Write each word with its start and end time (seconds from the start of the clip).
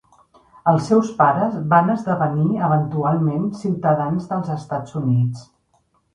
Els 0.69 0.85
seus 0.91 1.11
pares 1.19 1.57
van 1.73 1.91
esdevenir 1.97 2.57
eventualment 2.69 3.45
ciutadans 3.61 4.27
dels 4.33 4.53
Estats 4.57 4.99
Units. 5.05 5.47